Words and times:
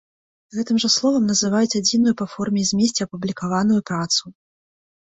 Гэтым 0.55 0.79
жа 0.83 0.89
словам 0.95 1.27
называюць 1.33 1.77
адзіную 1.81 2.15
па 2.23 2.29
форме 2.35 2.59
і 2.65 2.67
змесце 2.71 3.01
апублікаваную 3.09 3.81
працу. 3.93 4.23